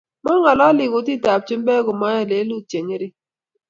mangololi 0.23 0.85
kutit 0.93 1.23
ab 1.33 1.41
chumbek 1.47 1.81
ko 1.85 1.91
mayai 2.01 2.27
lelut 2.31 2.63
che 2.69 2.79
ng'ering' 2.83 3.17